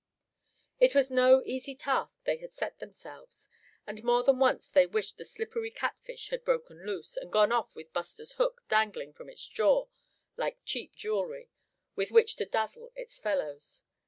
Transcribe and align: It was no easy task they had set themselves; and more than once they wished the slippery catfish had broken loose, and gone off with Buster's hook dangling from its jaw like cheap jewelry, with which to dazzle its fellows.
It 0.79 0.95
was 0.95 1.11
no 1.11 1.43
easy 1.45 1.75
task 1.75 2.17
they 2.23 2.37
had 2.37 2.55
set 2.55 2.79
themselves; 2.79 3.47
and 3.85 4.03
more 4.03 4.23
than 4.23 4.39
once 4.39 4.67
they 4.67 4.87
wished 4.87 5.19
the 5.19 5.23
slippery 5.25 5.69
catfish 5.69 6.29
had 6.29 6.43
broken 6.43 6.87
loose, 6.87 7.17
and 7.17 7.31
gone 7.31 7.51
off 7.51 7.75
with 7.75 7.93
Buster's 7.93 8.31
hook 8.31 8.63
dangling 8.67 9.13
from 9.13 9.29
its 9.29 9.45
jaw 9.45 9.85
like 10.37 10.57
cheap 10.65 10.95
jewelry, 10.95 11.51
with 11.95 12.09
which 12.09 12.35
to 12.37 12.45
dazzle 12.45 12.91
its 12.95 13.19
fellows. 13.19 13.83